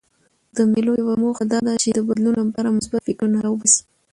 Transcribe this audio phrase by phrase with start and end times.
[0.55, 3.81] د مېلو یوه موخه دا ده، چي د بدلون له پاره مثبت فکرونه راباسي.